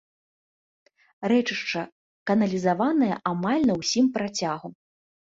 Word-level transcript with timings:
Рэчышча 1.31 1.81
каналізаванае 2.31 3.11
амаль 3.33 3.63
на 3.71 3.75
ўсім 3.83 4.05
працягу. 4.17 4.67